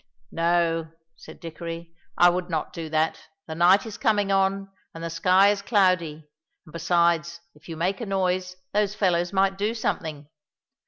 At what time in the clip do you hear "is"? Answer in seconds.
3.85-3.99, 5.51-5.61